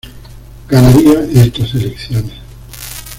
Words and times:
Ganaría 0.67 1.29
estas 1.31 1.75
elecciones 1.75 2.33